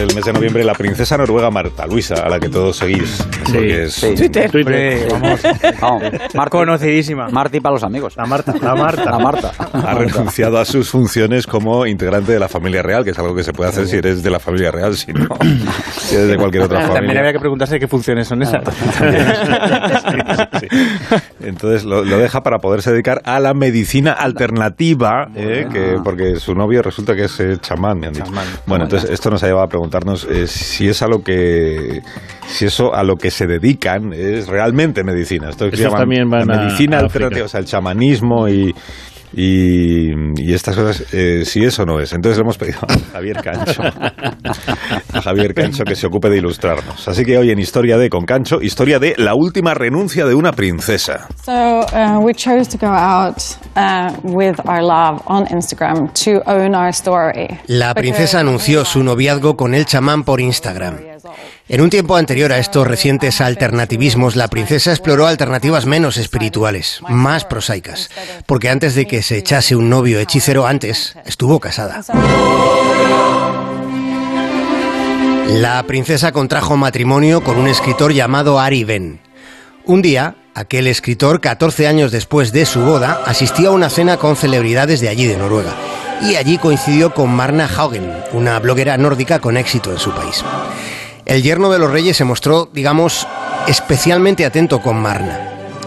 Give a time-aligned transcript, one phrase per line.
[0.00, 3.24] durante el mes de noviembre la princesa noruega Marta Luisa, a la que todos seguís.
[3.46, 4.50] Sí, Twitter.
[4.50, 5.08] Twitter.
[5.10, 5.40] vamos.
[5.80, 6.02] Vamos,
[6.34, 7.28] Marti- Conocidísima.
[7.28, 8.14] Marti para los amigos.
[8.16, 8.54] La Marta.
[8.60, 9.10] La Marta.
[9.10, 9.52] La Marta.
[9.72, 13.42] Ha renunciado a sus funciones como integrante de la familia real, que es algo que
[13.42, 15.26] se puede hacer si eres de la familia real, si no,
[15.90, 17.20] si eres de cualquier otra También familia.
[17.20, 18.62] habría que preguntarse qué funciones son esas.
[20.60, 20.68] Sí, sí.
[21.40, 26.54] Entonces lo, lo deja para poderse dedicar a la medicina alternativa, eh, que, porque su
[26.54, 28.26] novio resulta que es eh, chamán, me han dicho.
[28.26, 28.46] Chamán.
[28.66, 32.02] Bueno, entonces esto nos ha llevado a preguntarnos eh, si es a lo que,
[32.48, 35.50] si eso a lo que se dedican es realmente medicina.
[35.50, 37.44] Esto que llaman también van la a- medicina a alternativa, África.
[37.46, 38.74] o sea, el chamanismo y
[39.32, 42.12] y, y estas cosas, eh, si eso no es.
[42.12, 43.82] Entonces le hemos pedido a Javier Cancho,
[45.12, 47.06] a Javier Cancho que se ocupe de ilustrarnos.
[47.08, 50.52] Así que hoy en Historia de con Cancho, historia de la última renuncia de una
[50.52, 51.28] princesa.
[51.44, 53.38] So uh, we chose to go out
[53.76, 57.48] uh, with our love on Instagram to own our story.
[57.66, 61.09] La princesa anunció su noviazgo con el chamán por Instagram.
[61.72, 67.44] En un tiempo anterior a estos recientes alternativismos, la princesa exploró alternativas menos espirituales, más
[67.44, 68.10] prosaicas,
[68.46, 72.02] porque antes de que se echase un novio hechicero antes, estuvo casada.
[75.46, 79.20] La princesa contrajo matrimonio con un escritor llamado Ari Ben.
[79.84, 84.34] Un día, aquel escritor, 14 años después de su boda, asistió a una cena con
[84.34, 85.76] celebridades de allí de Noruega.
[86.20, 90.44] Y allí coincidió con Marna Haugen, una bloguera nórdica con éxito en su país.
[91.30, 93.24] El yerno de los reyes se mostró, digamos,
[93.68, 95.38] especialmente atento con Marna.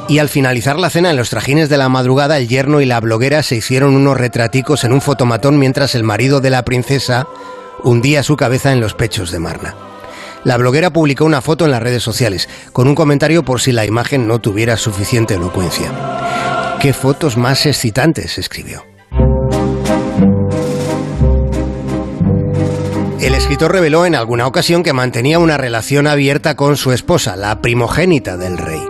[0.08, 3.02] Y al finalizar la cena en los trajines de la madrugada, el yerno y la
[3.02, 7.28] bloguera se hicieron unos retraticos en un fotomatón mientras el marido de la princesa
[7.84, 9.76] hundía su cabeza en los pechos de Marna.
[10.46, 13.86] La bloguera publicó una foto en las redes sociales, con un comentario por si la
[13.86, 15.92] imagen no tuviera suficiente elocuencia.
[16.80, 18.38] ¿Qué fotos más excitantes?
[18.38, 18.93] escribió.
[23.24, 27.62] El escritor reveló en alguna ocasión que mantenía una relación abierta con su esposa, la
[27.62, 28.82] primogénita del rey.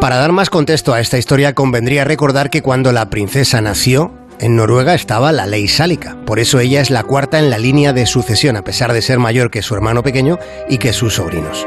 [0.00, 4.56] Para dar más contexto a esta historia convendría recordar que cuando la princesa nació, en
[4.56, 8.06] Noruega estaba la ley sálica, por eso ella es la cuarta en la línea de
[8.06, 10.38] sucesión, a pesar de ser mayor que su hermano pequeño
[10.70, 11.66] y que sus sobrinos.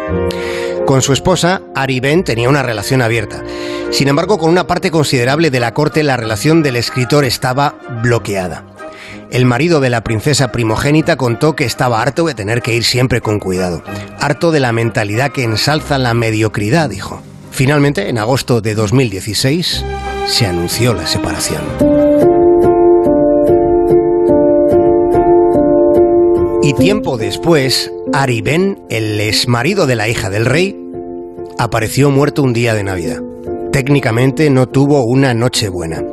[0.88, 3.44] Con su esposa, Ari Ben tenía una relación abierta.
[3.92, 8.64] Sin embargo, con una parte considerable de la corte, la relación del escritor estaba bloqueada.
[9.30, 13.20] El marido de la princesa primogénita contó que estaba harto de tener que ir siempre
[13.20, 13.84] con cuidado,
[14.20, 17.22] harto de la mentalidad que ensalza la mediocridad, dijo.
[17.52, 19.84] Finalmente, en agosto de 2016,
[20.28, 21.62] se anunció la separación.
[26.64, 30.78] Y tiempo después, Ari Ben, el exmarido de la hija del rey,
[31.58, 33.22] apareció muerto un día de Navidad.
[33.72, 36.04] Técnicamente no tuvo una noche buena.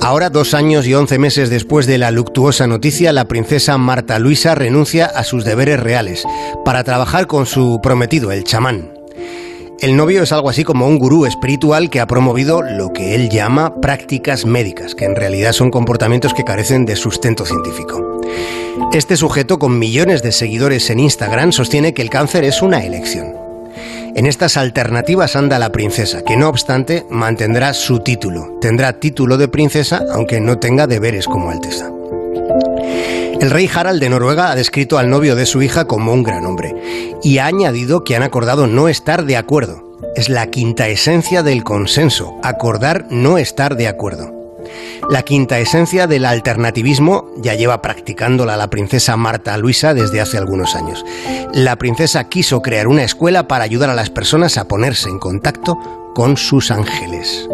[0.00, 4.54] Ahora, dos años y once meses después de la luctuosa noticia, la princesa Marta Luisa
[4.54, 6.24] renuncia a sus deberes reales
[6.64, 8.92] para trabajar con su prometido, el chamán.
[9.80, 13.28] El novio es algo así como un gurú espiritual que ha promovido lo que él
[13.28, 18.20] llama prácticas médicas, que en realidad son comportamientos que carecen de sustento científico.
[18.92, 23.47] Este sujeto con millones de seguidores en Instagram sostiene que el cáncer es una elección.
[24.18, 28.58] En estas alternativas anda la princesa, que no obstante mantendrá su título.
[28.60, 31.88] Tendrá título de princesa, aunque no tenga deberes como alteza.
[33.40, 36.44] El rey Harald de Noruega ha descrito al novio de su hija como un gran
[36.46, 36.74] hombre
[37.22, 39.84] y ha añadido que han acordado no estar de acuerdo.
[40.16, 44.37] Es la quinta esencia del consenso, acordar no estar de acuerdo.
[45.10, 50.74] La quinta esencia del alternativismo ya lleva practicándola la princesa Marta Luisa desde hace algunos
[50.74, 51.04] años.
[51.52, 55.78] La princesa quiso crear una escuela para ayudar a las personas a ponerse en contacto
[56.14, 57.48] con sus ángeles.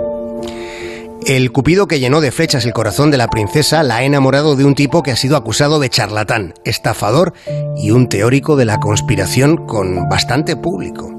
[1.27, 4.67] El cupido que llenó de flechas el corazón de la princesa la ha enamorado de
[4.67, 7.33] un tipo que ha sido acusado de charlatán, estafador
[7.79, 11.11] y un teórico de la conspiración con bastante público.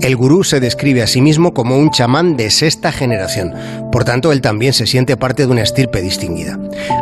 [0.00, 3.54] El gurú se describe a sí mismo como un chamán de sexta generación,
[3.92, 6.58] por tanto él también se siente parte de una estirpe distinguida.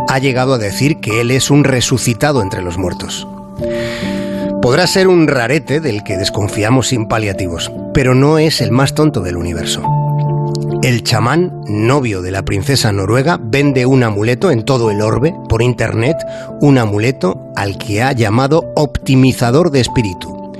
[0.06, 3.26] Ha llegado a decir que él es un resucitado entre los muertos.
[4.60, 9.20] Podrá ser un rarete del que desconfiamos sin paliativos, pero no es el más tonto
[9.20, 9.95] del universo.
[10.86, 15.60] El chamán, novio de la princesa noruega, vende un amuleto en todo el orbe, por
[15.60, 16.16] internet,
[16.60, 20.52] un amuleto al que ha llamado optimizador de espíritu.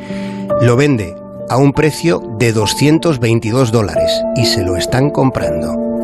[0.60, 1.14] Lo vende
[1.48, 5.95] a un precio de 222 dólares y se lo están comprando.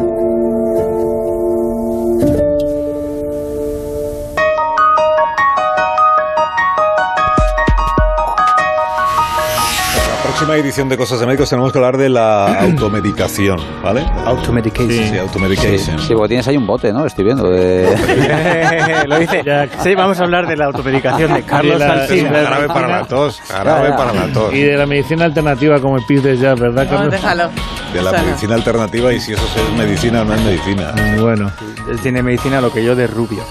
[10.22, 14.04] Próxima edición de Cosas de Médicos tenemos que hablar de la automedicación, ¿vale?
[14.24, 15.08] Automedication.
[15.08, 15.98] Sí, automedication.
[15.98, 17.04] Sí, porque tienes ahí un bote, ¿no?
[17.06, 17.48] Estoy viendo.
[17.50, 19.42] de- Lo dice.
[19.82, 22.30] Sí, vamos a hablar de la automedicación de Carlos Y de la- Alsina.
[22.30, 24.52] de Jarabe para la tos, para la tos.
[24.54, 27.10] Y de la medicina alternativa como el PIS de ya, ¿verdad, No, Carlos?
[27.12, 27.50] déjalo.
[27.92, 28.22] De la no.
[28.24, 30.94] medicina alternativa y si eso es medicina o no es medicina.
[31.20, 31.50] Bueno,
[31.90, 33.42] Él tiene medicina lo que yo de rubio.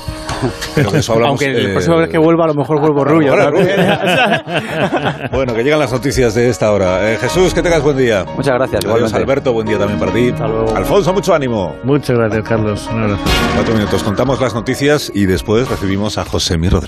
[0.75, 3.03] Pero de eso hablamos, Aunque eh, la próxima vez que vuelva a lo mejor vuelvo
[3.03, 3.35] rubio.
[5.31, 7.11] Bueno, que llegan las noticias de esta hora.
[7.11, 8.25] Eh, Jesús, que tengas buen día.
[8.35, 8.85] Muchas gracias.
[8.85, 9.13] Adiós.
[9.13, 10.31] Alberto, buen día también para ti.
[10.31, 10.75] luego.
[10.75, 11.75] Alfonso, mucho ánimo.
[11.83, 12.89] muchas gracias, Carlos.
[12.91, 13.21] Un abrazo.
[13.55, 16.79] Cuatro minutos, contamos las noticias y después recibimos a José Mi Rodríguez.